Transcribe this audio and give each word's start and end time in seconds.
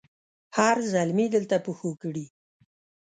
هر 0.57 0.77
زلمي 0.91 1.27
دلته 1.35 1.55
پښو 1.65 1.91
کړي 2.01 2.25